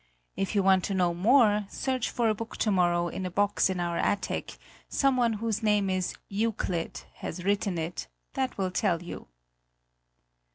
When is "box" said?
3.29-3.69